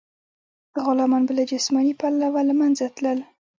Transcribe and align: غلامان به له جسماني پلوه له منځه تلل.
غلامان 0.85 1.23
به 1.27 1.33
له 1.37 1.43
جسماني 1.51 1.93
پلوه 1.99 2.41
له 2.49 2.53
منځه 2.61 2.85
تلل. 2.95 3.19